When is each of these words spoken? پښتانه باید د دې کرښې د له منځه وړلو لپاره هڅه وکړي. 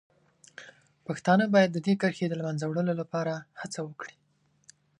پښتانه 1.07 1.45
باید 1.53 1.69
د 1.73 1.77
دې 1.85 1.93
کرښې 2.01 2.25
د 2.29 2.33
له 2.39 2.43
منځه 2.47 2.65
وړلو 2.67 2.93
لپاره 3.01 3.33
هڅه 3.61 3.79
وکړي. 3.87 4.15